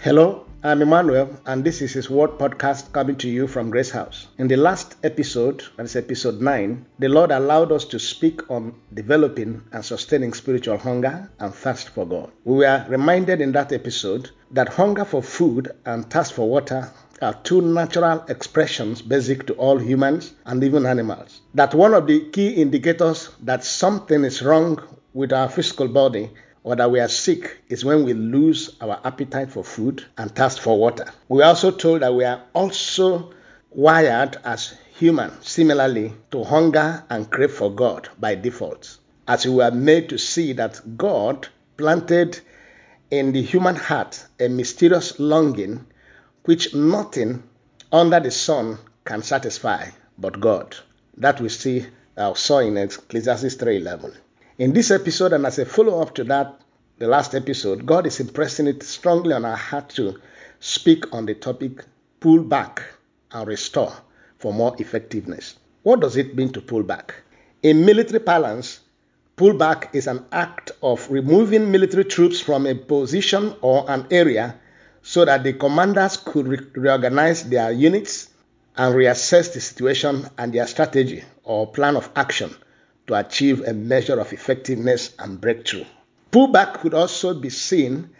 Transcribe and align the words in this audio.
Hello, 0.00 0.46
I'm 0.62 0.82
Emmanuel, 0.82 1.30
and 1.46 1.64
this 1.64 1.80
is 1.80 1.94
his 1.94 2.08
Word 2.08 2.38
podcast 2.38 2.92
coming 2.92 3.16
to 3.16 3.28
you 3.28 3.48
from 3.48 3.70
Grace 3.70 3.90
House. 3.90 4.28
In 4.38 4.46
the 4.46 4.56
last 4.56 4.94
episode, 5.02 5.64
that 5.76 5.84
is 5.84 5.96
episode 5.96 6.40
9, 6.40 6.86
the 6.98 7.08
Lord 7.08 7.32
allowed 7.32 7.72
us 7.72 7.84
to 7.86 7.98
speak 7.98 8.48
on 8.50 8.74
developing 8.94 9.62
and 9.72 9.84
sustaining 9.84 10.32
spiritual 10.32 10.76
hunger 10.76 11.28
and 11.40 11.52
thirst 11.52 11.88
for 11.88 12.06
God. 12.06 12.30
We 12.44 12.58
were 12.58 12.84
reminded 12.88 13.40
in 13.40 13.52
that 13.52 13.72
episode 13.72 14.30
that 14.52 14.68
hunger 14.68 15.04
for 15.04 15.22
food 15.22 15.72
and 15.84 16.08
thirst 16.08 16.34
for 16.34 16.48
water 16.48 16.92
are 17.22 17.34
two 17.42 17.62
natural 17.62 18.24
expressions 18.28 19.02
basic 19.02 19.46
to 19.46 19.54
all 19.54 19.78
humans 19.78 20.34
and 20.44 20.62
even 20.62 20.86
animals. 20.86 21.40
That 21.54 21.74
one 21.74 21.94
of 21.94 22.06
the 22.06 22.28
key 22.30 22.50
indicators 22.50 23.30
that 23.42 23.64
something 23.64 24.22
is 24.24 24.42
wrong 24.42 24.78
with 25.14 25.32
our 25.32 25.48
physical 25.48 25.88
body 25.88 26.30
or 26.66 26.74
that 26.74 26.90
we 26.90 26.98
are 26.98 27.06
sick 27.06 27.62
is 27.68 27.84
when 27.84 28.02
we 28.02 28.12
lose 28.12 28.74
our 28.80 29.00
appetite 29.04 29.52
for 29.52 29.62
food 29.62 30.04
and 30.18 30.34
thirst 30.34 30.58
for 30.60 30.76
water. 30.76 31.06
We 31.28 31.42
are 31.42 31.50
also 31.50 31.70
told 31.70 32.02
that 32.02 32.12
we 32.12 32.24
are 32.24 32.42
also 32.54 33.32
wired 33.70 34.38
as 34.44 34.74
human 34.98 35.30
similarly 35.42 36.12
to 36.32 36.42
hunger 36.42 37.04
and 37.08 37.30
crave 37.30 37.52
for 37.52 37.72
God 37.72 38.08
by 38.18 38.34
default, 38.34 38.96
as 39.28 39.46
we 39.46 39.54
were 39.54 39.70
made 39.70 40.08
to 40.08 40.18
see 40.18 40.54
that 40.54 40.96
God 40.98 41.46
planted 41.76 42.40
in 43.12 43.30
the 43.30 43.42
human 43.42 43.76
heart 43.76 44.24
a 44.40 44.48
mysterious 44.48 45.20
longing 45.20 45.86
which 46.46 46.74
nothing 46.74 47.44
under 47.92 48.18
the 48.18 48.32
sun 48.32 48.78
can 49.04 49.22
satisfy 49.22 49.86
but 50.18 50.40
God. 50.40 50.74
That 51.18 51.40
we 51.40 51.48
see 51.48 51.86
uh, 52.16 52.34
saw 52.34 52.58
in 52.58 52.76
Ecclesiastes 52.76 53.54
3:11. 53.54 54.16
In 54.58 54.72
this 54.72 54.90
episode, 54.90 55.34
and 55.34 55.44
as 55.44 55.58
a 55.58 55.66
follow 55.66 56.00
up 56.00 56.14
to 56.14 56.24
that, 56.24 56.58
the 56.96 57.06
last 57.06 57.34
episode, 57.34 57.84
God 57.84 58.06
is 58.06 58.20
impressing 58.20 58.66
it 58.66 58.82
strongly 58.82 59.34
on 59.34 59.44
our 59.44 59.54
heart 59.54 59.90
to 59.90 60.18
speak 60.60 61.12
on 61.12 61.26
the 61.26 61.34
topic 61.34 61.84
pull 62.20 62.42
back 62.42 62.82
and 63.32 63.46
restore 63.46 63.92
for 64.38 64.54
more 64.54 64.74
effectiveness. 64.78 65.56
What 65.82 66.00
does 66.00 66.16
it 66.16 66.34
mean 66.34 66.54
to 66.54 66.62
pull 66.62 66.84
back? 66.84 67.16
In 67.62 67.84
military 67.84 68.18
parlance, 68.18 68.80
pull 69.36 69.52
back 69.52 69.90
is 69.92 70.06
an 70.06 70.24
act 70.32 70.70
of 70.82 71.06
removing 71.10 71.70
military 71.70 72.04
troops 72.04 72.40
from 72.40 72.64
a 72.66 72.74
position 72.74 73.54
or 73.60 73.84
an 73.90 74.06
area 74.10 74.54
so 75.02 75.26
that 75.26 75.44
the 75.44 75.52
commanders 75.52 76.16
could 76.16 76.48
re- 76.48 76.66
reorganize 76.72 77.44
their 77.44 77.72
units 77.72 78.30
and 78.74 78.94
reassess 78.94 79.52
the 79.52 79.60
situation 79.60 80.26
and 80.38 80.54
their 80.54 80.66
strategy 80.66 81.24
or 81.44 81.66
plan 81.66 81.94
of 81.94 82.08
action 82.16 82.56
to 83.06 83.14
achieve 83.14 83.62
a 83.62 83.72
measure 83.72 84.18
of 84.18 84.32
effectiveness 84.32 85.14
and 85.18 85.40
breakthrough. 85.40 85.84
Pullback 86.32 86.80
could 86.80 86.94
also 86.94 87.34
be 87.34 87.50
seen 87.50 88.10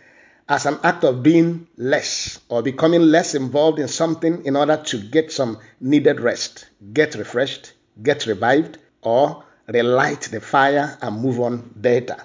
as 0.49 0.65
an 0.65 0.79
act 0.85 1.05
of 1.05 1.23
being 1.23 1.67
less 1.77 2.39
or 2.49 2.63
becoming 2.63 3.03
less 3.03 3.35
involved 3.35 3.79
in 3.79 3.89
something 3.89 4.45
in 4.45 4.55
order 4.55 4.77
to 4.77 4.99
get 4.99 5.33
some 5.33 5.59
needed 5.81 6.21
rest, 6.21 6.67
get 6.93 7.15
refreshed, 7.17 7.73
get 8.03 8.27
revived, 8.27 8.79
or 9.03 9.45
relight 9.69 10.23
the 10.31 10.41
fire 10.41 10.97
and 11.03 11.21
move 11.21 11.41
on 11.41 11.69
better. 11.77 12.17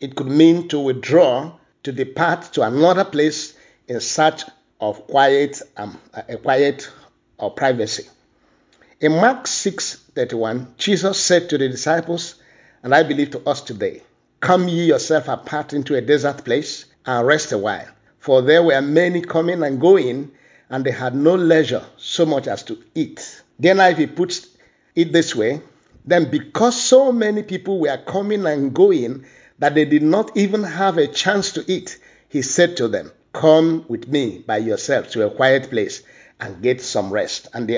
It 0.00 0.14
could 0.14 0.28
mean 0.28 0.68
to 0.68 0.78
withdraw, 0.78 1.52
to 1.82 1.92
depart 1.92 2.52
to 2.54 2.62
another 2.62 3.04
place 3.04 3.54
in 3.88 4.00
search 4.00 4.42
of 4.80 5.06
quiet, 5.06 5.60
um, 5.76 5.98
a 6.14 6.36
quiet 6.36 6.90
or 7.38 7.50
privacy. 7.50 8.08
In 8.98 9.12
Mark 9.12 9.44
6:31, 9.46 10.68
Jesus 10.78 11.20
said 11.20 11.50
to 11.50 11.58
the 11.58 11.68
disciples, 11.68 12.36
and 12.82 12.94
I 12.94 13.02
believe 13.02 13.30
to 13.32 13.46
us 13.46 13.60
today, 13.60 14.02
Come 14.40 14.68
ye 14.68 14.86
yourself 14.86 15.28
apart 15.28 15.74
into 15.74 15.94
a 15.94 16.00
desert 16.00 16.46
place 16.46 16.86
and 17.04 17.26
rest 17.26 17.52
a 17.52 17.58
while. 17.58 17.88
For 18.20 18.40
there 18.40 18.62
were 18.62 18.80
many 18.80 19.20
coming 19.20 19.62
and 19.62 19.78
going, 19.78 20.30
and 20.70 20.82
they 20.82 20.92
had 20.92 21.14
no 21.14 21.34
leisure 21.34 21.84
so 21.98 22.24
much 22.24 22.48
as 22.48 22.62
to 22.62 22.78
eat. 22.94 23.42
The 23.58 23.68
NIV 23.68 24.16
puts 24.16 24.46
it 24.94 25.12
this 25.12 25.36
way, 25.36 25.60
then 26.06 26.30
because 26.30 26.80
so 26.80 27.12
many 27.12 27.42
people 27.42 27.78
were 27.80 27.98
coming 27.98 28.46
and 28.46 28.72
going 28.72 29.26
that 29.58 29.74
they 29.74 29.84
did 29.84 30.04
not 30.04 30.34
even 30.38 30.62
have 30.62 30.96
a 30.96 31.06
chance 31.06 31.52
to 31.52 31.70
eat, 31.70 31.98
he 32.30 32.40
said 32.40 32.78
to 32.78 32.88
them, 32.88 33.12
Come 33.34 33.84
with 33.88 34.08
me 34.08 34.42
by 34.46 34.56
yourself 34.56 35.10
to 35.10 35.26
a 35.26 35.30
quiet 35.30 35.68
place 35.68 36.02
and 36.40 36.62
get 36.62 36.80
some 36.80 37.12
rest. 37.12 37.48
And 37.52 37.68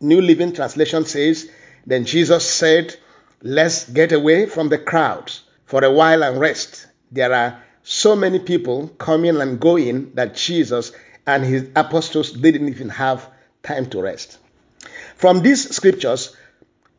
New 0.00 0.20
Living 0.20 0.52
Translation 0.52 1.04
says, 1.04 1.50
Then 1.86 2.04
Jesus 2.04 2.48
said, 2.48 2.96
Let's 3.42 3.88
get 3.88 4.12
away 4.12 4.46
from 4.46 4.68
the 4.68 4.78
crowds 4.78 5.42
for 5.64 5.84
a 5.84 5.90
while 5.90 6.22
and 6.22 6.40
rest. 6.40 6.86
There 7.12 7.32
are 7.32 7.62
so 7.82 8.16
many 8.16 8.38
people 8.38 8.88
coming 8.98 9.40
and 9.40 9.60
going 9.60 10.12
that 10.14 10.34
Jesus 10.34 10.92
and 11.26 11.44
his 11.44 11.68
apostles 11.76 12.32
didn't 12.32 12.68
even 12.68 12.88
have 12.90 13.28
time 13.62 13.86
to 13.90 14.00
rest. 14.00 14.38
From 15.16 15.42
these 15.42 15.74
scriptures, 15.74 16.36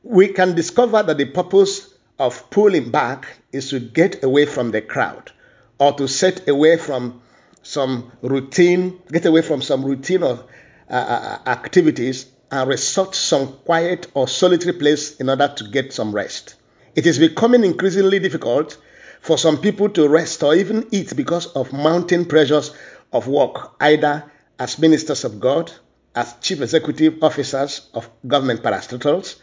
we 0.03 0.29
can 0.29 0.55
discover 0.55 1.03
that 1.03 1.17
the 1.17 1.25
purpose 1.25 1.93
of 2.17 2.49
pulling 2.49 2.91
back 2.91 3.27
is 3.51 3.69
to 3.69 3.79
get 3.79 4.23
away 4.23 4.45
from 4.45 4.71
the 4.71 4.81
crowd 4.81 5.31
or 5.79 5.93
to 5.93 6.07
set 6.07 6.47
away 6.47 6.77
from 6.77 7.21
some 7.63 8.11
routine, 8.21 8.99
get 9.11 9.25
away 9.25 9.41
from 9.41 9.61
some 9.61 9.83
routine 9.83 10.23
of 10.23 10.43
uh, 10.89 11.38
activities 11.45 12.25
and 12.51 12.69
resort 12.69 13.15
some 13.15 13.53
quiet 13.65 14.07
or 14.13 14.27
solitary 14.27 14.73
place 14.73 15.17
in 15.17 15.29
order 15.29 15.51
to 15.55 15.63
get 15.65 15.93
some 15.93 16.11
rest. 16.13 16.55
It 16.95 17.05
is 17.05 17.19
becoming 17.19 17.63
increasingly 17.63 18.19
difficult 18.19 18.77
for 19.21 19.37
some 19.37 19.59
people 19.59 19.89
to 19.89 20.07
rest 20.07 20.43
or 20.43 20.55
even 20.55 20.88
eat 20.91 21.15
because 21.15 21.47
of 21.47 21.73
mounting 21.73 22.25
pressures 22.25 22.71
of 23.11 23.27
work, 23.27 23.73
either 23.79 24.23
as 24.57 24.79
ministers 24.79 25.23
of 25.23 25.39
God, 25.39 25.71
as 26.15 26.33
chief 26.41 26.61
executive 26.61 27.23
officers 27.23 27.89
of 27.93 28.09
government 28.27 28.63
parastatals, 28.63 29.35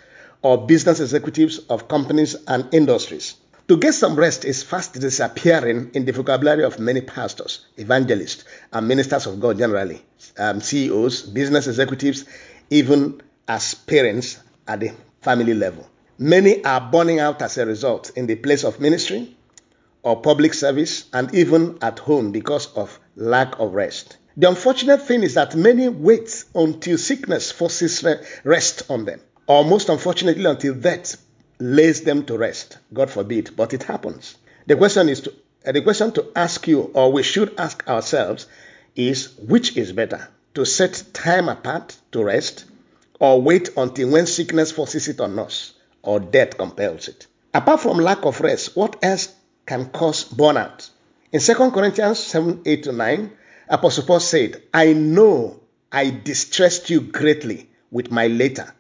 or 0.42 0.66
business 0.66 1.00
executives 1.00 1.58
of 1.70 1.88
companies 1.88 2.36
and 2.46 2.68
industries. 2.72 3.34
To 3.68 3.76
get 3.76 3.94
some 3.94 4.14
rest 4.14 4.44
is 4.44 4.62
fast 4.62 4.94
disappearing 4.94 5.90
in 5.94 6.04
the 6.04 6.12
vocabulary 6.12 6.62
of 6.62 6.78
many 6.78 7.00
pastors, 7.00 7.66
evangelists, 7.76 8.44
and 8.72 8.86
ministers 8.86 9.26
of 9.26 9.40
God 9.40 9.58
generally, 9.58 10.02
um, 10.38 10.60
CEOs, 10.60 11.22
business 11.22 11.66
executives, 11.66 12.26
even 12.70 13.20
as 13.48 13.74
parents 13.74 14.38
at 14.66 14.80
the 14.80 14.92
family 15.20 15.54
level. 15.54 15.88
Many 16.18 16.64
are 16.64 16.80
burning 16.80 17.20
out 17.20 17.42
as 17.42 17.58
a 17.58 17.66
result 17.66 18.10
in 18.16 18.26
the 18.26 18.36
place 18.36 18.64
of 18.64 18.80
ministry 18.80 19.36
or 20.02 20.20
public 20.20 20.54
service 20.54 21.06
and 21.12 21.34
even 21.34 21.78
at 21.82 21.98
home 21.98 22.32
because 22.32 22.72
of 22.74 22.98
lack 23.16 23.58
of 23.58 23.74
rest. 23.74 24.16
The 24.36 24.48
unfortunate 24.48 25.02
thing 25.02 25.22
is 25.22 25.34
that 25.34 25.54
many 25.54 25.88
wait 25.88 26.44
until 26.54 26.98
sickness 26.98 27.50
forces 27.50 28.04
rest 28.44 28.82
on 28.90 29.04
them, 29.04 29.20
or 29.46 29.64
most 29.64 29.88
unfortunately, 29.88 30.44
until 30.44 30.74
death 30.74 31.16
lays 31.58 32.02
them 32.02 32.24
to 32.26 32.36
rest. 32.36 32.78
God 32.92 33.10
forbid, 33.10 33.56
but 33.56 33.72
it 33.72 33.82
happens. 33.84 34.36
The 34.66 34.76
question 34.76 35.08
is 35.08 35.22
to 35.22 35.32
the 35.64 35.82
question 35.82 36.12
to 36.12 36.26
ask 36.36 36.68
you, 36.68 36.82
or 36.94 37.10
we 37.10 37.22
should 37.22 37.58
ask 37.58 37.88
ourselves, 37.88 38.46
is 38.94 39.34
which 39.38 39.76
is 39.76 39.92
better? 39.92 40.28
To 40.56 40.64
set 40.64 41.04
time 41.12 41.50
apart 41.50 41.94
to 42.12 42.24
rest, 42.24 42.64
or 43.20 43.42
wait 43.42 43.76
until 43.76 44.08
when 44.08 44.24
sickness 44.24 44.72
forces 44.72 45.06
it 45.06 45.20
on 45.20 45.38
us, 45.38 45.74
or 46.02 46.18
death 46.18 46.56
compels 46.56 47.08
it? 47.08 47.26
Apart 47.52 47.80
from 47.80 47.98
lack 47.98 48.24
of 48.24 48.40
rest, 48.40 48.74
what 48.74 48.96
else 49.02 49.34
can 49.66 49.90
cause 49.90 50.24
burnout? 50.24 50.88
In 51.30 51.40
2 51.40 51.54
Corinthians 51.72 52.20
7 52.20 52.62
8 52.64 52.84
to 52.84 52.92
9, 52.92 53.32
Apostle 53.68 54.04
Paul 54.04 54.20
said, 54.20 54.62
I 54.72 54.94
know 54.94 55.60
I 55.92 56.08
distressed 56.08 56.88
you 56.88 57.02
greatly 57.02 57.68
with 57.90 58.10
my 58.10 58.28
letter. 58.28 58.72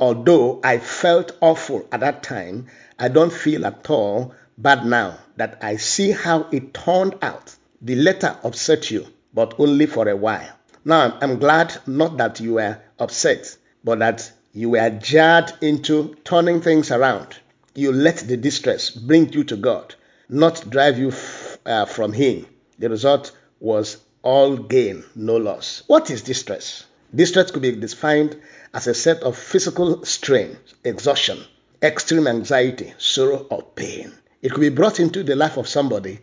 Although 0.00 0.58
I 0.64 0.78
felt 0.78 1.36
awful 1.40 1.86
at 1.92 2.00
that 2.00 2.24
time, 2.24 2.66
I 2.98 3.06
don't 3.06 3.32
feel 3.32 3.64
at 3.64 3.88
all 3.88 4.34
bad 4.58 4.84
now 4.84 5.20
that 5.36 5.58
I 5.62 5.76
see 5.76 6.10
how 6.10 6.48
it 6.50 6.74
turned 6.74 7.14
out. 7.22 7.54
The 7.80 7.94
letter 7.94 8.36
upset 8.42 8.90
you, 8.90 9.06
but 9.32 9.54
only 9.60 9.86
for 9.86 10.08
a 10.08 10.16
while. 10.16 10.58
Now 10.84 11.16
I'm 11.20 11.38
glad 11.38 11.76
not 11.86 12.16
that 12.16 12.40
you 12.40 12.54
were 12.54 12.78
upset, 12.98 13.56
but 13.84 14.00
that 14.00 14.32
you 14.52 14.70
were 14.70 14.90
jarred 14.90 15.52
into 15.60 16.16
turning 16.24 16.60
things 16.60 16.90
around. 16.90 17.36
You 17.74 17.92
let 17.92 18.18
the 18.18 18.36
distress 18.36 18.90
bring 18.90 19.32
you 19.32 19.44
to 19.44 19.56
God, 19.56 19.94
not 20.28 20.68
drive 20.68 20.98
you 20.98 21.08
f- 21.08 21.58
uh, 21.64 21.84
from 21.86 22.12
Him. 22.12 22.46
The 22.78 22.90
result 22.90 23.32
was 23.60 23.98
all 24.22 24.56
gain, 24.56 25.04
no 25.14 25.36
loss. 25.36 25.82
What 25.86 26.10
is 26.10 26.22
distress? 26.22 26.84
Distress 27.14 27.50
could 27.50 27.62
be 27.62 27.72
defined 27.76 28.36
as 28.74 28.86
a 28.86 28.94
set 28.94 29.22
of 29.22 29.36
physical 29.38 30.04
strain, 30.04 30.56
exhaustion, 30.84 31.38
extreme 31.82 32.26
anxiety, 32.26 32.92
sorrow, 32.98 33.46
or 33.50 33.62
pain. 33.62 34.12
It 34.42 34.50
could 34.50 34.60
be 34.60 34.68
brought 34.70 34.98
into 34.98 35.22
the 35.22 35.36
life 35.36 35.56
of 35.56 35.68
somebody 35.68 36.20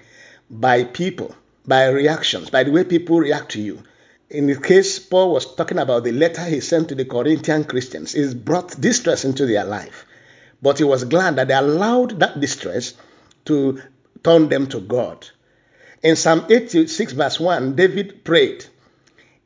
by 0.50 0.84
people, 0.84 1.36
by 1.66 1.86
reactions, 1.88 2.50
by 2.50 2.64
the 2.64 2.72
way 2.72 2.84
people 2.84 3.20
react 3.20 3.52
to 3.54 3.62
you. 3.62 3.84
In 4.32 4.46
the 4.46 4.56
case 4.56 5.00
Paul 5.00 5.34
was 5.34 5.56
talking 5.56 5.80
about 5.80 6.04
the 6.04 6.12
letter 6.12 6.44
he 6.44 6.60
sent 6.60 6.90
to 6.90 6.96
the 6.96 7.06
Corinthian 7.06 7.64
Christians, 7.64 8.14
it 8.14 8.46
brought 8.46 8.80
distress 8.80 9.26
into 9.26 9.48
their 9.48 9.66
life. 9.66 10.06
But 10.62 10.78
he 10.78 10.84
was 10.84 11.04
glad 11.06 11.36
that 11.38 11.48
they 11.48 11.56
allowed 11.56 12.20
that 12.20 12.40
distress 12.40 12.94
to 13.46 13.82
turn 14.24 14.50
them 14.50 14.68
to 14.68 14.82
God. 14.82 15.28
In 16.04 16.16
Psalm 16.16 16.46
86, 16.48 17.14
verse 17.14 17.40
1, 17.40 17.76
David 17.76 18.24
prayed, 18.24 18.66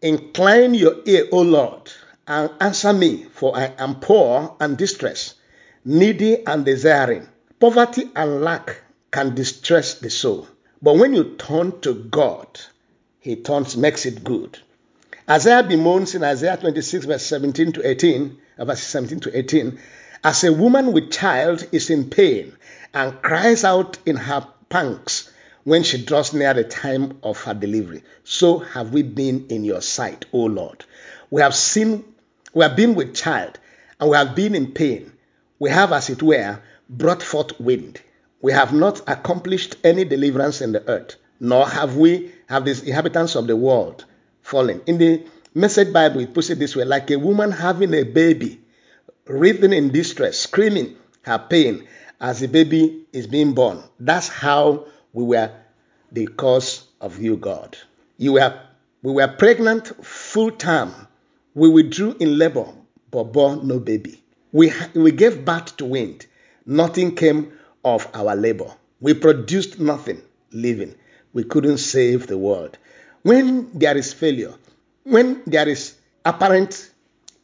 Incline 0.01 0.73
your 0.73 0.97
ear, 1.05 1.29
O 1.31 1.41
Lord, 1.43 1.89
and 2.27 2.51
answer 2.59 2.91
me, 2.91 3.25
for 3.31 3.55
I 3.55 3.71
am 3.77 4.01
poor 4.01 4.57
and 4.59 4.77
distressed, 4.77 5.35
needy 5.85 6.45
and 6.45 6.65
desiring. 6.65 7.29
Poverty 7.57 8.11
and 8.17 8.41
lack 8.41 8.81
can 9.11 9.33
distress 9.33 9.93
the 9.93 10.09
soul. 10.09 10.45
But 10.81 10.97
when 10.97 11.13
you 11.13 11.35
turn 11.37 11.79
to 11.81 11.93
God, 11.93 12.59
He 13.21 13.37
turns, 13.37 13.77
makes 13.77 14.05
it 14.05 14.25
good. 14.25 14.59
Isaiah 15.29 15.63
bemoans 15.63 16.15
in 16.15 16.23
Isaiah 16.23 16.57
26, 16.57 17.05
verse 17.05 17.25
17 17.25 17.71
to 17.73 17.87
18, 17.89 18.37
uh, 18.57 18.65
verse 18.65 18.83
17 18.83 19.21
to 19.21 19.37
18, 19.37 19.79
as 20.21 20.43
a 20.43 20.51
woman 20.51 20.91
with 20.91 21.11
child 21.11 21.65
is 21.71 21.89
in 21.89 22.09
pain 22.09 22.51
and 22.93 23.21
cries 23.21 23.63
out 23.63 23.97
in 24.05 24.17
her 24.17 24.45
pangs 24.67 25.29
when 25.63 25.83
she 25.83 26.03
draws 26.03 26.33
near 26.33 26.53
the 26.53 26.65
time 26.65 27.17
of 27.23 27.41
her 27.43 27.53
delivery, 27.53 28.03
so 28.25 28.59
have 28.59 28.91
we 28.91 29.01
been 29.01 29.45
in 29.47 29.63
your 29.63 29.79
sight, 29.79 30.25
O 30.33 30.39
Lord. 30.39 30.83
We 31.31 31.41
have 31.41 31.55
seen, 31.55 32.03
we 32.53 32.63
have 32.65 32.75
been 32.75 32.93
with 32.93 33.15
child, 33.15 33.59
and 34.01 34.09
we 34.09 34.17
have 34.17 34.35
been 34.35 34.55
in 34.55 34.73
pain. 34.73 35.13
We 35.57 35.69
have, 35.69 35.93
as 35.93 36.09
it 36.09 36.21
were, 36.21 36.59
brought 36.89 37.23
forth 37.23 37.57
wind. 37.61 38.01
We 38.41 38.51
have 38.51 38.73
not 38.73 38.99
accomplished 39.07 39.77
any 39.85 40.03
deliverance 40.03 40.59
in 40.59 40.73
the 40.73 40.85
earth, 40.89 41.15
nor 41.39 41.65
have 41.65 41.95
we, 41.95 42.33
have 42.47 42.65
the 42.65 42.71
inhabitants 42.85 43.35
of 43.35 43.47
the 43.47 43.55
world 43.55 44.03
fallen. 44.43 44.81
In 44.85 44.97
the 44.99 45.23
Message 45.55 45.91
Bible, 45.91 46.19
it 46.21 46.33
puts 46.33 46.49
it 46.49 46.59
this 46.59 46.75
way 46.75 46.83
like 46.83 47.09
a 47.11 47.17
woman 47.17 47.51
having 47.51 47.93
a 47.93 48.03
baby, 48.03 48.59
writhing 49.25 49.73
in 49.73 49.91
distress, 49.91 50.37
screaming 50.37 50.95
her 51.23 51.39
pain 51.39 51.87
as 52.19 52.39
the 52.39 52.47
baby 52.47 53.05
is 53.11 53.27
being 53.27 53.53
born. 53.53 53.81
That's 53.99 54.27
how 54.27 54.87
we 55.13 55.23
were 55.23 55.51
the 56.11 56.27
cause 56.27 56.85
of 57.01 57.19
you, 57.19 57.37
God. 57.37 57.77
You 58.17 58.33
were, 58.33 58.59
we 59.01 59.13
were 59.13 59.27
pregnant 59.27 60.05
full 60.05 60.51
term. 60.51 60.93
We 61.53 61.69
withdrew 61.69 62.17
in 62.19 62.37
labor, 62.37 62.67
but 63.11 63.25
bore 63.25 63.57
no 63.57 63.79
baby. 63.79 64.21
We, 64.51 64.71
we 64.93 65.11
gave 65.11 65.45
birth 65.45 65.77
to 65.77 65.85
wind. 65.85 66.25
Nothing 66.65 67.15
came 67.15 67.53
of 67.83 68.07
our 68.13 68.35
labor. 68.35 68.71
We 69.01 69.13
produced 69.13 69.79
nothing 69.79 70.21
living. 70.51 70.95
We 71.33 71.43
couldn't 71.43 71.79
save 71.79 72.27
the 72.27 72.37
world. 72.37 72.77
When 73.23 73.71
there 73.73 73.97
is 73.97 74.13
failure, 74.13 74.53
when 75.03 75.41
there 75.47 75.67
is 75.67 75.95
apparent 76.25 76.91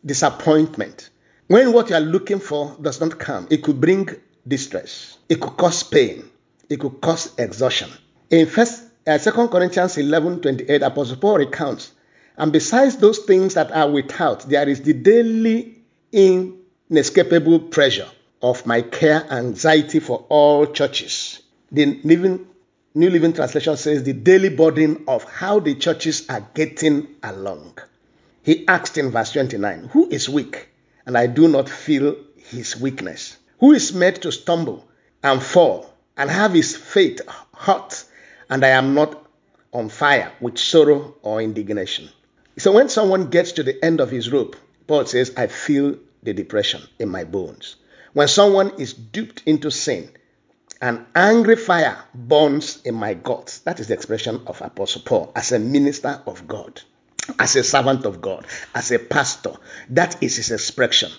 disappointment, 0.06 1.10
when 1.48 1.72
what 1.74 1.90
you 1.90 1.96
are 1.96 2.02
looking 2.02 2.40
for 2.40 2.76
does 2.82 3.00
not 3.00 3.18
come, 3.18 3.48
it 3.50 3.64
could 3.64 3.80
bring 3.80 4.10
distress, 4.48 5.18
it 5.30 5.40
could 5.40 5.56
cause 5.58 5.84
pain, 5.84 6.30
it 6.70 6.80
could 6.80 7.00
cause 7.02 7.34
exhaustion. 7.38 7.90
In 8.30 8.46
first, 8.46 8.84
uh, 9.08 9.18
2 9.18 9.48
Corinthians 9.48 9.98
11 9.98 10.42
28, 10.42 10.82
Apostle 10.82 11.16
Paul 11.16 11.38
recounts, 11.38 11.92
and 12.38 12.52
besides 12.52 12.98
those 12.98 13.20
things 13.20 13.54
that 13.54 13.72
are 13.72 13.90
without, 13.90 14.48
there 14.50 14.68
is 14.68 14.82
the 14.82 14.94
daily 14.94 15.82
inescapable 16.12 17.60
pressure 17.60 18.08
of 18.42 18.66
my 18.66 18.82
care 18.82 19.26
anxiety 19.32 20.00
for 20.00 20.26
all 20.30 20.66
churches. 20.66 21.42
The 21.72 22.00
living 22.04 22.48
New 22.96 23.12
Living 23.12 23.34
Translation 23.34 23.78
says 23.78 24.02
the 24.02 24.14
daily 24.14 24.50
burden 24.50 25.04
of 25.08 25.24
how 25.24 25.60
the 25.60 25.76
churches 25.76 26.28
are 26.28 26.48
getting 26.56 27.08
along. 27.22 27.78
He 28.42 28.68
asked 28.68 28.98
in 28.98 29.12
verse 29.12 29.34
29, 29.34 29.90
Who 29.94 30.10
is 30.10 30.28
weak? 30.28 30.70
And 31.06 31.16
I 31.16 31.28
do 31.28 31.48
not 31.48 31.70
feel 31.70 32.16
his 32.36 32.76
weakness. 32.76 33.38
Who 33.60 33.74
is 33.74 33.94
made 33.94 34.16
to 34.24 34.32
stumble 34.32 34.88
and 35.22 35.42
fall 35.42 35.94
and 36.18 36.32
have 36.32 36.54
his 36.54 36.76
faith 36.76 37.22
hot, 37.54 38.04
and 38.50 38.66
I 38.66 38.70
am 38.70 38.96
not 38.96 39.24
on 39.72 39.90
fire 39.90 40.32
with 40.42 40.58
sorrow 40.58 41.14
or 41.22 41.44
indignation? 41.44 42.10
So 42.58 42.72
when 42.72 42.90
someone 42.90 43.30
gets 43.30 43.52
to 43.54 43.64
the 43.64 43.86
end 43.86 44.00
of 44.02 44.10
his 44.10 44.32
rope, 44.32 44.56
Paul 44.88 45.06
says, 45.06 45.32
I 45.38 45.46
feel 45.46 45.96
the 46.24 46.34
depression 46.34 46.82
in 46.98 47.10
my 47.10 47.24
bones. 47.24 47.76
When 48.14 48.28
someone 48.28 48.72
is 48.80 48.94
duped 48.94 49.44
into 49.46 49.70
sin, 49.70 50.10
an 50.82 51.06
angry 51.14 51.56
fire 51.56 51.98
burns 52.14 52.82
in 52.86 52.96
my 52.96 53.14
guts. 53.14 53.60
That 53.60 53.80
is 53.80 53.88
the 53.88 53.94
expression 53.94 54.42
of 54.48 54.62
Apostle 54.62 55.02
Paul 55.04 55.32
as 55.36 55.52
a 55.52 55.60
minister 55.60 56.22
of 56.26 56.48
God, 56.48 56.82
as 57.38 57.56
a 57.56 57.64
servant 57.64 58.06
of 58.06 58.22
God, 58.22 58.46
as 58.74 58.92
a 58.92 59.00
pastor. 59.00 59.54
That 59.90 60.22
is 60.24 60.38
his 60.38 60.52
expression. 60.52 61.12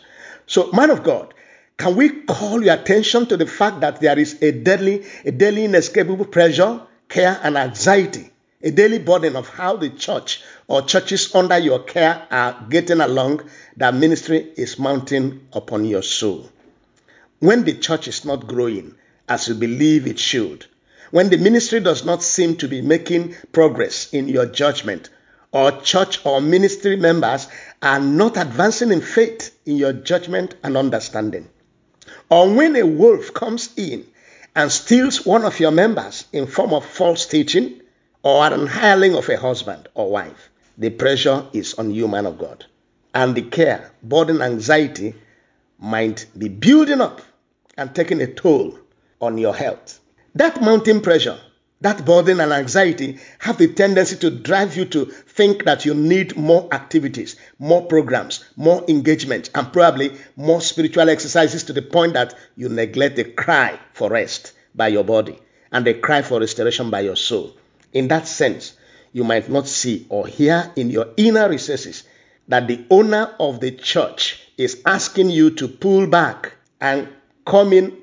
So, 0.47 0.73
man 0.73 0.91
of 0.91 1.03
God, 1.03 1.35
can 1.77 1.97
we 1.97 2.11
call 2.23 2.63
your 2.63 2.75
attention 2.75 3.27
to 3.27 3.37
the 3.37 3.47
fact 3.47 3.81
that 3.81 4.01
there 4.01 4.19
is 4.19 4.43
a 4.43 4.53
deadly, 4.53 5.05
a 5.25 5.31
daily 5.31 5.65
inescapable 5.65 6.27
pressure, 6.27 6.81
care, 7.09 7.39
and 7.43 7.57
anxiety, 7.57 8.31
a 8.63 8.71
daily 8.71 8.99
burden 8.99 9.37
of 9.37 9.49
how 9.49 9.77
the 9.77 9.91
church 9.91 10.43
or 10.69 10.83
churches 10.83 11.35
under 11.35 11.59
your 11.59 11.81
care 11.81 12.27
are 12.31 12.67
getting 12.69 13.01
along, 13.01 13.49
that 13.77 13.95
ministry 13.95 14.53
is 14.57 14.79
mounting 14.79 15.47
upon 15.53 15.85
your 15.85 16.03
soul. 16.03 16.51
When 17.39 17.65
the 17.65 17.75
church 17.75 18.09
is 18.09 18.25
not 18.25 18.47
growing, 18.47 18.95
as 19.31 19.47
you 19.47 19.55
believe 19.55 20.09
it 20.09 20.19
should. 20.19 20.67
When 21.13 21.31
the 21.31 21.39
ministry 21.39 21.79
does 21.81 22.05
not 22.05 22.23
seem 22.23 22.57
to 22.57 22.69
be 22.69 22.83
making 22.83 23.37
progress 23.53 24.13
in 24.13 24.29
your 24.29 24.45
judgment, 24.45 25.09
or 25.53 25.71
church 25.81 26.25
or 26.27 26.41
ministry 26.41 26.97
members 26.97 27.47
are 27.81 28.01
not 28.01 28.37
advancing 28.37 28.93
in 28.93 29.01
faith 29.01 29.57
in 29.65 29.77
your 29.77 29.93
judgment 29.93 30.57
and 30.65 30.77
understanding, 30.77 31.49
or 32.29 32.53
when 32.53 32.75
a 32.77 32.85
wolf 32.85 33.33
comes 33.33 33.71
in 33.77 34.05
and 34.57 34.71
steals 34.71 35.25
one 35.25 35.45
of 35.45 35.61
your 35.61 35.71
members 35.71 36.27
in 36.33 36.47
form 36.47 36.75
of 36.75 36.85
false 36.85 37.27
teaching 37.27 37.81
or 38.23 38.53
an 38.53 38.67
hireling 38.67 39.15
of 39.15 39.29
a 39.29 39.37
husband 39.37 39.89
or 39.95 40.11
wife, 40.11 40.51
the 40.77 40.91
pressure 40.91 41.47
is 41.53 41.75
on 41.75 41.93
you, 41.93 42.09
man 42.09 42.27
of 42.27 42.39
God. 42.39 42.65
And 43.15 43.35
the 43.35 43.43
care, 43.43 43.93
burden, 44.03 44.43
anxiety 44.43 45.15
might 45.79 46.27
be 46.37 46.49
building 46.49 47.01
up 47.01 47.21
and 47.77 47.95
taking 47.95 48.21
a 48.21 48.27
toll 48.27 48.79
on 49.21 49.39
your 49.39 49.55
health. 49.55 50.01
That 50.35 50.63
mounting 50.63 51.01
pressure, 51.01 51.39
that 51.81 52.05
burden 52.05 52.41
and 52.41 52.53
anxiety 52.53 53.19
have 53.39 53.59
the 53.59 53.69
tendency 53.69 54.17
to 54.17 54.31
drive 54.31 54.77
you 54.77 54.85
to 54.87 55.07
think 55.07 55.65
that 55.65 55.85
you 55.85 55.95
need 55.95 56.37
more 56.37 56.69
activities, 56.73 57.37
more 57.59 57.87
programs, 57.87 58.45
more 58.57 58.85
engagement, 58.89 59.51
and 59.55 59.73
probably 59.73 60.17
more 60.37 60.61
spiritual 60.61 61.09
exercises 61.09 61.65
to 61.65 61.73
the 61.73 61.83
point 61.83 62.15
that 62.15 62.35
you 62.57 62.69
neglect 62.69 63.17
the 63.17 63.25
cry 63.25 63.79
for 63.95 64.11
rest 64.11 64.53
by 64.75 64.89
your 64.89 65.05
body 65.05 65.39
and 65.73 65.87
the 65.87 65.95
cry 65.95 66.23
for 66.23 66.41
restoration 66.41 66.91
by 66.91 67.01
your 67.01 67.17
soul. 67.17 67.57
In 67.93 68.09
that 68.09 68.29
sense, 68.29 68.75
you 69.13 69.25
might 69.25 69.49
not 69.49 69.67
see 69.67 70.07
or 70.09 70.27
hear 70.27 70.71
in 70.77 70.91
your 70.91 71.09
inner 71.17 71.49
recesses 71.49 72.05
that 72.49 72.69
the 72.69 72.85
owner 72.91 73.35
of 73.41 73.61
the 73.61 73.71
church 73.71 74.47
is 74.57 74.83
asking 74.85 75.31
you 75.31 75.51
to 75.51 75.69
pull 75.69 76.07
back 76.07 76.53
and 76.81 77.09
come 77.47 77.73
in 77.73 78.00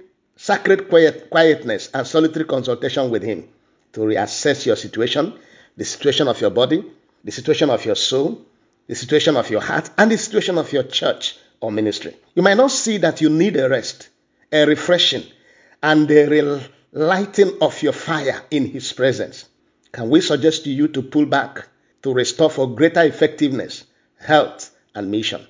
sacred 0.48 0.88
quiet, 0.88 1.30
quietness 1.30 1.90
and 1.94 2.08
solitary 2.08 2.46
consultation 2.46 3.10
with 3.10 3.22
Him 3.22 3.50
to 3.92 4.00
reassess 4.00 4.66
your 4.66 4.78
situation, 4.78 5.34
the 5.76 5.84
situation 5.84 6.30
of 6.30 6.40
your 6.40 6.52
body, 6.52 6.86
the 7.22 7.32
situation 7.34 7.70
of 7.70 7.84
your 7.84 7.96
soul, 7.96 8.46
the 8.88 8.96
situation 8.96 9.36
of 9.36 9.50
your 9.50 9.60
heart, 9.60 9.90
and 9.98 10.10
the 10.10 10.18
situation 10.18 10.58
of 10.58 10.72
your 10.72 10.84
church 10.84 11.36
or 11.60 11.70
ministry. 11.70 12.16
You 12.34 12.44
might 12.44 12.56
not 12.56 12.72
see 12.72 12.98
that 13.00 13.20
you 13.20 13.30
need 13.30 13.58
a 13.58 13.68
rest, 13.68 14.08
a 14.50 14.66
refreshing, 14.66 15.24
and 15.84 16.10
a 16.10 16.62
relighting 16.94 17.58
of 17.60 17.82
your 17.84 17.92
fire 17.92 18.42
in 18.50 18.68
His 18.68 18.94
presence. 18.94 19.50
Can 19.92 20.10
we 20.10 20.22
suggest 20.22 20.64
to 20.64 20.70
you 20.70 20.88
to 20.88 21.02
pull 21.02 21.26
back, 21.26 21.68
to 22.04 22.14
restore 22.14 22.50
for 22.50 22.74
greater 22.74 23.04
effectiveness, 23.04 23.84
health, 24.18 24.72
and 24.96 25.12
mission? 25.12 25.46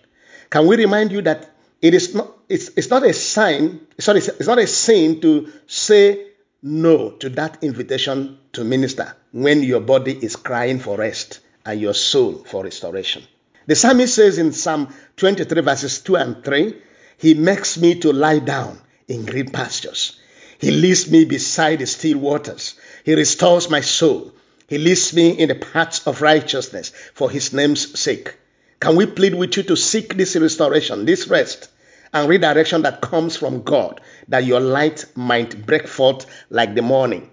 Can 0.50 0.66
we 0.66 0.76
remind 0.76 1.12
you 1.12 1.22
that 1.22 1.52
it 1.82 1.94
is 1.94 2.14
not 2.14 2.34
it's, 2.50 2.70
it's 2.70 2.90
not 2.90 3.04
a 3.04 3.14
sign 3.14 3.80
sorry 4.00 4.20
it's 4.20 4.48
not 4.48 4.60
a 4.60 4.68
sin 4.68 5.22
to 5.22 5.52
say 5.68 6.28
no 6.64 7.12
to 7.12 7.30
that 7.30 7.64
invitation 7.64 8.38
to 8.54 8.64
minister 8.64 9.16
when 9.32 9.62
your 9.64 9.80
body 9.80 10.14
is 10.14 10.36
crying 10.36 10.80
for 10.80 10.98
rest 10.98 11.40
and 11.66 11.80
your 11.80 11.94
soul 11.94 12.44
for 12.46 12.64
restoration. 12.64 13.24
The 13.68 13.76
psalmist 13.76 14.16
says 14.16 14.38
in 14.38 14.54
psalm 14.54 14.94
23 15.18 15.62
verses 15.62 16.00
2 16.00 16.16
and 16.16 16.44
3 16.44 16.82
he 17.18 17.34
makes 17.34 17.78
me 17.78 18.00
to 18.00 18.14
lie 18.14 18.40
down 18.40 18.80
in 19.08 19.26
green 19.26 19.52
pastures. 19.52 20.20
He 20.60 20.72
leads 20.72 21.10
me 21.10 21.26
beside 21.26 21.80
the 21.80 21.86
still 21.88 22.18
waters. 22.18 22.76
He 23.04 23.14
restores 23.14 23.70
my 23.70 23.82
soul. 23.82 24.34
He 24.68 24.78
leads 24.78 25.14
me 25.14 25.30
in 25.30 25.50
the 25.50 25.56
paths 25.56 26.08
of 26.08 26.22
righteousness 26.22 26.92
for 27.14 27.30
his 27.30 27.54
name's 27.54 28.00
sake 28.00 28.36
can 28.80 28.96
we 28.96 29.08
plead 29.08 29.34
with 29.34 29.58
you 29.58 29.64
to 29.64 29.76
seek 29.76 30.16
this 30.16 30.36
restoration, 30.36 31.06
this 31.06 31.28
rest, 31.28 31.70
and 32.14 32.30
redirection 32.30 32.84
that 32.84 33.02
comes 33.02 33.36
from 33.36 33.64
God, 33.64 34.02
that 34.28 34.46
your 34.46 34.60
light 34.60 35.06
might 35.16 35.66
break 35.66 35.88
forth 35.88 36.26
like 36.50 36.76
the 36.76 36.82
morning, 36.82 37.30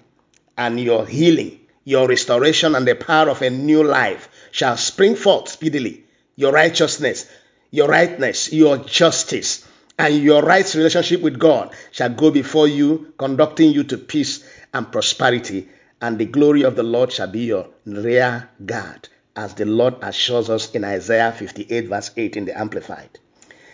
and 0.56 0.80
your 0.80 1.06
healing, 1.06 1.60
your 1.84 2.08
restoration, 2.08 2.74
and 2.74 2.88
the 2.88 2.94
power 2.94 3.28
of 3.28 3.42
a 3.42 3.50
new 3.50 3.84
life 3.84 4.28
shall 4.52 4.76
spring 4.76 5.14
forth 5.16 5.48
speedily. 5.48 6.04
Your 6.36 6.52
righteousness, 6.52 7.30
your 7.70 7.88
rightness, 7.88 8.52
your 8.52 8.78
justice, 8.78 9.68
and 9.98 10.16
your 10.16 10.42
right 10.42 10.74
relationship 10.74 11.20
with 11.20 11.38
God 11.38 11.74
shall 11.92 12.08
go 12.08 12.30
before 12.30 12.66
you, 12.66 13.12
conducting 13.18 13.70
you 13.70 13.84
to 13.84 13.98
peace 13.98 14.44
and 14.72 14.90
prosperity, 14.90 15.68
and 16.00 16.18
the 16.18 16.24
glory 16.24 16.62
of 16.62 16.74
the 16.74 16.82
Lord 16.82 17.12
shall 17.12 17.28
be 17.28 17.40
your 17.40 17.68
rear 17.84 18.48
guard 18.64 19.08
as 19.36 19.54
the 19.54 19.64
Lord 19.64 19.94
assures 20.02 20.48
us 20.50 20.70
in 20.72 20.84
Isaiah 20.84 21.32
58, 21.32 21.88
verse 21.88 22.10
8 22.16 22.36
in 22.36 22.44
the 22.44 22.58
Amplified. 22.58 23.18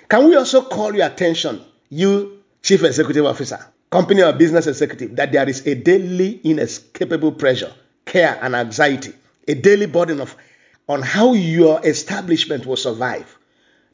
Can 0.08 0.26
we 0.26 0.36
also 0.36 0.62
call 0.62 0.94
your 0.94 1.06
attention, 1.06 1.64
you 1.88 2.42
chief 2.62 2.82
executive 2.82 3.26
officer, 3.26 3.58
company 3.90 4.22
or 4.22 4.32
business 4.32 4.66
executive, 4.66 5.16
that 5.16 5.32
there 5.32 5.48
is 5.48 5.66
a 5.66 5.74
daily 5.74 6.40
inescapable 6.44 7.32
pressure, 7.32 7.72
care, 8.04 8.38
and 8.42 8.54
anxiety, 8.54 9.12
a 9.46 9.54
daily 9.54 9.86
burden 9.86 10.20
of 10.20 10.36
on 10.88 11.02
how 11.02 11.34
your 11.34 11.80
establishment 11.86 12.66
will 12.66 12.76
survive, 12.76 13.38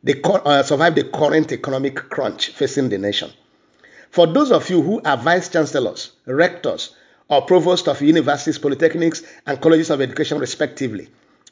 the, 0.02 0.18
uh, 0.25 0.62
survive 0.62 0.94
the 0.94 1.04
current 1.04 1.52
economic 1.52 1.96
crunch 1.96 2.49
facing 2.49 2.88
the 2.88 2.96
nation. 2.96 3.30
For 4.11 4.26
those 4.26 4.50
of 4.50 4.70
you 4.70 4.80
who 4.80 5.02
are 5.04 5.16
vice 5.16 5.49
chancellors, 5.49 6.12
rectors, 6.26 6.94
or 7.28 7.42
provost 7.42 7.88
of 7.88 8.00
universities, 8.00 8.58
polytechnics, 8.58 9.26
and 9.46 9.61
colleges 9.61 9.90
of 9.90 10.00
education, 10.00 10.38
respectively, 10.38 11.08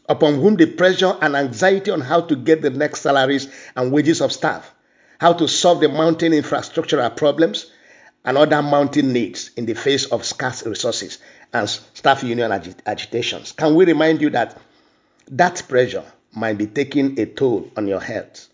upon 0.09 0.35
whom 0.35 0.57
the 0.57 0.67
pressure 0.67 1.17
and 1.21 1.35
anxiety 1.37 1.91
on 1.91 2.01
how 2.01 2.21
to 2.21 2.37
get 2.37 2.63
the 2.63 2.71
next 2.71 3.01
salaries 3.01 3.49
and 3.77 3.93
wages 3.93 4.21
of 4.21 4.33
staff, 4.33 4.73
how 5.19 5.33
to 5.33 5.49
solve 5.49 5.81
the 5.81 5.89
mounting 5.89 6.33
infrastructural 6.33 7.15
problems, 7.17 7.71
and 8.25 8.39
other 8.39 8.63
mounting 8.63 9.13
needs 9.13 9.51
in 9.57 9.67
the 9.67 9.75
face 9.75 10.07
of 10.07 10.25
scarce 10.25 10.65
resources 10.65 11.19
and 11.53 11.69
staff 11.69 12.23
union 12.23 12.51
agi- 12.51 12.75
agitations. 12.87 13.53
Can 13.53 13.75
we 13.75 13.85
remind 13.85 14.21
you 14.23 14.31
that 14.31 14.57
that 15.31 15.63
pressure 15.69 16.05
might 16.33 16.59
be 16.59 16.67
taking 16.67 17.19
a 17.21 17.27
toll 17.27 17.71
on 17.77 17.87
your 17.87 18.01
health 18.01 18.49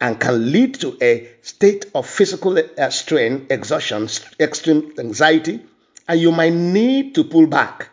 and 0.00 0.18
can 0.18 0.50
lead 0.50 0.74
to 0.74 0.98
a 1.00 1.30
state 1.42 1.86
of 1.94 2.06
physical 2.08 2.58
uh, 2.58 2.90
strain, 2.90 3.46
exhaustion, 3.48 4.08
extreme 4.40 4.92
anxiety, 4.98 5.64
and 6.08 6.20
you 6.20 6.32
might 6.32 6.52
need 6.52 7.14
to 7.14 7.22
pull 7.22 7.46
back 7.46 7.88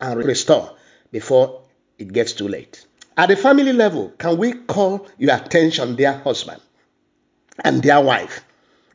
and 0.00 0.24
restore 0.24 0.74
before 1.12 1.63
it 1.98 2.12
gets 2.12 2.32
too 2.32 2.48
late. 2.48 2.86
At 3.16 3.28
the 3.28 3.36
family 3.36 3.72
level, 3.72 4.10
can 4.18 4.36
we 4.38 4.52
call 4.52 5.06
your 5.18 5.36
attention, 5.36 5.96
dear 5.96 6.12
husband 6.12 6.60
and 7.62 7.82
dear 7.82 8.02
wife? 8.02 8.44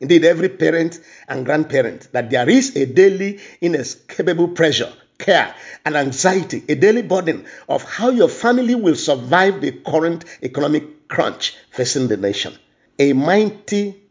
Indeed, 0.01 0.25
every 0.25 0.49
parent 0.49 0.99
and 1.27 1.45
grandparent, 1.45 2.09
that 2.13 2.29
there 2.29 2.49
is 2.49 2.75
a 2.75 2.85
daily 2.85 3.39
inescapable 3.61 4.49
pressure, 4.49 4.91
care, 5.17 5.53
and 5.85 5.95
anxiety, 5.95 6.63
a 6.69 6.75
daily 6.75 7.01
burden 7.01 7.45
of 7.67 7.83
how 7.83 8.09
your 8.09 8.29
family 8.29 8.75
will 8.75 8.95
survive 8.95 9.61
the 9.61 9.71
current 9.71 10.25
economic 10.41 11.07
crunch 11.09 11.55
facing 11.71 12.07
the 12.07 12.17
nation. 12.17 12.53
A 12.97 13.13
mighty 13.13 14.01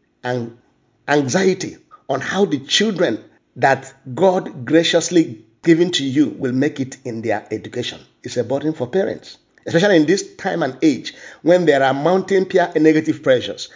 anxiety 1.07 1.77
on 2.07 2.21
how 2.21 2.45
the 2.45 2.59
children 2.59 3.23
that 3.55 3.93
God 4.13 4.65
graciously 4.65 5.45
given 5.63 5.91
to 5.91 6.03
you 6.03 6.29
will 6.29 6.53
make 6.53 6.79
it 6.79 6.97
in 7.05 7.21
their 7.21 7.45
education. 7.51 7.99
It's 8.23 8.37
a 8.37 8.43
burden 8.43 8.73
for 8.73 8.87
parents, 8.87 9.37
especially 9.65 9.97
in 9.97 10.05
this 10.05 10.35
time 10.35 10.63
and 10.63 10.77
age 10.81 11.13
when 11.41 11.65
there 11.65 11.83
are 11.83 11.93
mounting 11.93 12.45
peer 12.45 12.71
negative 12.75 13.23
pressures. 13.23 13.69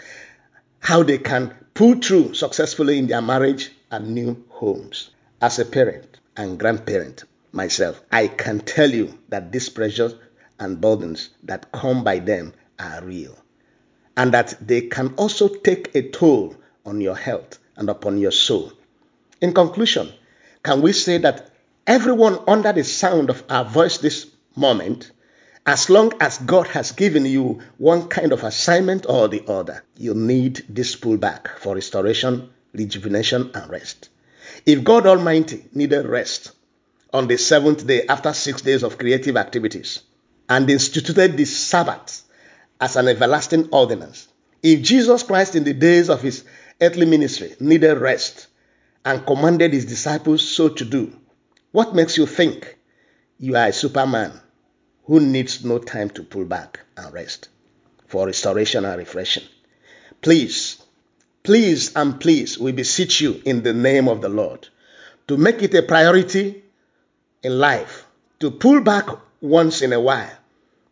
How 0.80 1.04
they 1.04 1.18
can 1.18 1.54
pull 1.74 1.96
through 1.96 2.34
successfully 2.34 2.98
in 2.98 3.08
their 3.08 3.22
marriage 3.22 3.72
and 3.92 4.14
new 4.14 4.44
homes. 4.50 5.10
As 5.42 5.60
a 5.60 5.66
parent 5.66 6.20
and 6.38 6.60
grandparent 6.60 7.24
myself, 7.52 8.02
I 8.12 8.28
can 8.28 8.60
tell 8.60 8.90
you 8.90 9.18
that 9.30 9.52
these 9.52 9.70
pressures 9.70 10.16
and 10.60 10.80
burdens 10.80 11.30
that 11.44 11.72
come 11.72 12.04
by 12.04 12.20
them 12.20 12.54
are 12.80 13.04
real 13.04 13.38
and 14.16 14.34
that 14.34 14.56
they 14.66 14.82
can 14.82 15.14
also 15.16 15.48
take 15.48 15.96
a 15.96 16.10
toll 16.10 16.56
on 16.86 17.02
your 17.02 17.16
health 17.16 17.60
and 17.76 17.90
upon 17.90 18.18
your 18.18 18.32
soul. 18.32 18.72
In 19.42 19.54
conclusion, 19.54 20.12
can 20.64 20.82
we 20.82 20.94
say 20.94 21.18
that 21.20 21.50
everyone 21.86 22.40
under 22.48 22.72
the 22.72 22.84
sound 22.84 23.30
of 23.30 23.44
our 23.50 23.66
voice 23.66 23.98
this 23.98 24.28
moment, 24.56 25.12
as 25.66 25.90
long 25.90 26.14
as 26.20 26.38
God 26.40 26.68
has 26.68 26.92
given 26.92 27.26
you 27.26 27.62
one 27.78 28.08
kind 28.08 28.32
of 28.32 28.44
assignment 28.44 29.06
or 29.08 29.28
the 29.28 29.44
other, 29.48 29.84
you 29.98 30.14
need 30.14 30.66
this 30.70 30.96
pullback 30.96 31.48
for 31.60 31.76
restoration, 31.76 32.50
rejuvenation, 32.74 33.52
and 33.54 33.70
rest. 33.70 34.10
If 34.66 34.84
God 34.84 35.08
Almighty 35.08 35.66
needed 35.74 36.06
rest 36.06 36.52
on 37.14 37.28
the 37.28 37.38
seventh 37.38 37.86
day 37.88 38.06
after 38.08 38.34
six 38.34 38.62
days 38.62 38.84
of 38.84 38.98
creative 38.98 39.38
activities 39.38 40.02
and 40.50 40.70
instituted 40.70 41.38
the 41.38 41.46
Sabbath 41.46 42.24
as 42.80 42.96
an 42.96 43.08
everlasting 43.08 43.70
ordinance, 43.72 44.28
if 44.62 44.82
Jesus 44.82 45.24
Christ 45.24 45.56
in 45.56 45.64
the 45.64 45.74
days 45.74 46.10
of 46.10 46.22
his 46.22 46.44
earthly 46.82 47.06
ministry 47.06 47.56
needed 47.60 47.98
rest 48.00 48.48
and 49.06 49.26
commanded 49.26 49.74
his 49.74 49.86
disciples 49.86 50.48
so 50.48 50.70
to 50.70 50.86
do, 50.86 51.18
what 51.74 51.96
makes 51.96 52.18
you 52.18 52.28
think 52.28 52.78
you 53.40 53.56
are 53.58 53.68
a 53.68 53.74
superman 53.74 54.32
who 55.06 55.20
needs 55.20 55.66
no 55.66 55.80
time 55.80 56.10
to 56.12 56.22
pull 56.24 56.46
back 56.46 56.80
and 56.96 57.12
rest 57.12 57.50
for 58.08 58.28
restoration 58.28 58.86
and 58.86 58.98
refreshing? 58.98 59.44
Please, 60.22 60.82
please, 61.42 61.96
and 61.96 62.22
please, 62.22 62.60
we 62.60 62.72
beseech 62.72 63.22
you 63.22 63.42
in 63.44 63.64
the 63.64 63.74
name 63.74 64.08
of 64.08 64.22
the 64.22 64.30
Lord 64.30 64.70
to 65.28 65.36
make 65.36 65.64
it 65.64 65.74
a 65.74 65.82
priority 65.82 66.64
in 67.42 67.58
life 67.58 68.06
to 68.40 68.52
pull 68.52 68.82
back 68.82 69.08
once 69.42 69.82
in 69.82 69.94
a 69.94 70.00
while 70.00 70.32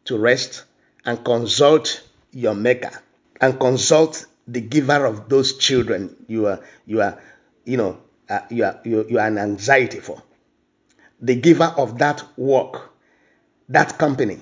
to 0.05 0.17
rest 0.17 0.63
and 1.05 1.23
consult 1.23 2.01
your 2.31 2.55
maker 2.55 2.91
and 3.39 3.59
consult 3.59 4.25
the 4.47 4.61
giver 4.61 5.05
of 5.05 5.29
those 5.29 5.57
children 5.57 6.15
you 6.27 6.47
are 6.47 6.59
you 6.87 7.01
are 7.01 7.21
you 7.65 7.77
know 7.77 7.99
uh, 8.29 8.39
you 8.49 8.63
are 8.63 8.79
you, 8.83 9.05
you 9.07 9.19
are 9.19 9.27
an 9.27 9.37
anxiety 9.37 9.99
for 9.99 10.21
the 11.21 11.35
giver 11.35 11.73
of 11.77 11.99
that 11.99 12.23
work, 12.37 12.91
that 13.69 13.97
company, 13.97 14.41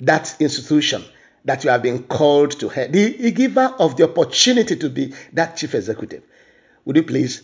that 0.00 0.36
institution 0.40 1.04
that 1.44 1.64
you 1.64 1.70
have 1.70 1.82
been 1.82 2.04
called 2.04 2.52
to 2.60 2.68
head, 2.68 2.92
the 2.92 3.30
giver 3.32 3.74
of 3.78 3.96
the 3.96 4.04
opportunity 4.04 4.76
to 4.76 4.88
be 4.88 5.12
that 5.32 5.56
chief 5.56 5.74
executive. 5.74 6.22
Would 6.84 6.96
you 6.96 7.02
please 7.02 7.42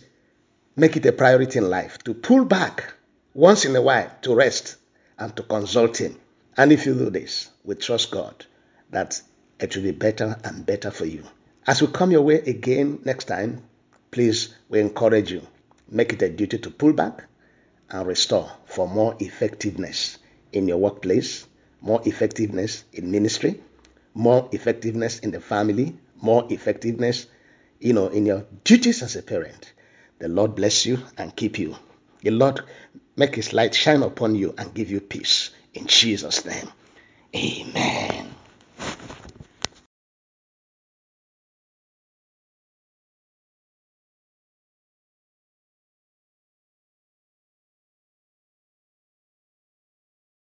make 0.75 0.95
it 0.95 1.05
a 1.05 1.11
priority 1.11 1.59
in 1.59 1.69
life 1.69 1.97
to 2.05 2.13
pull 2.13 2.45
back 2.45 2.93
once 3.33 3.65
in 3.65 3.75
a 3.75 3.81
while 3.81 4.09
to 4.21 4.35
rest 4.35 4.77
and 5.17 5.35
to 5.35 5.43
consult 5.43 5.97
Him? 5.97 6.17
And 6.55 6.71
if 6.71 6.85
you 6.85 6.93
do 6.93 7.09
this, 7.09 7.49
we 7.63 7.75
trust 7.75 8.11
God 8.11 8.45
that 8.91 9.21
it 9.59 9.75
will 9.75 9.83
be 9.83 9.91
better 9.91 10.37
and 10.43 10.65
better 10.65 10.91
for 10.91 11.05
you. 11.05 11.23
As 11.67 11.81
we 11.81 11.87
come 11.87 12.11
your 12.11 12.21
way 12.21 12.35
again 12.35 12.99
next 13.03 13.25
time, 13.25 13.61
please, 14.11 14.55
we 14.69 14.79
encourage 14.79 15.31
you, 15.31 15.45
make 15.89 16.13
it 16.13 16.21
a 16.21 16.29
duty 16.29 16.57
to 16.57 16.71
pull 16.71 16.93
back 16.93 17.28
and 17.89 18.07
restore 18.07 18.51
for 18.65 18.87
more 18.87 19.15
effectiveness 19.19 20.17
in 20.51 20.67
your 20.67 20.77
workplace, 20.77 21.47
more 21.81 22.01
effectiveness 22.05 22.83
in 22.93 23.11
ministry, 23.11 23.61
more 24.13 24.49
effectiveness 24.51 25.19
in 25.19 25.31
the 25.31 25.39
family, 25.39 25.95
more 26.21 26.45
effectiveness, 26.49 27.27
you 27.79 27.93
know, 27.93 28.07
in 28.07 28.25
your 28.25 28.45
duties 28.63 29.01
as 29.01 29.15
a 29.15 29.23
parent. 29.23 29.73
The 30.19 30.27
Lord 30.27 30.55
bless 30.55 30.85
you 30.85 30.99
and 31.17 31.35
keep 31.35 31.57
you. 31.59 31.75
The 32.21 32.31
Lord 32.31 32.61
make 33.15 33.35
his 33.35 33.53
light 33.53 33.73
shine 33.73 34.03
upon 34.03 34.35
you 34.35 34.53
and 34.57 34.73
give 34.73 34.91
you 34.91 34.99
peace. 34.99 35.51
In 35.73 35.87
Jesus' 35.87 36.45
name. 36.45 36.69
Amen. 37.35 38.35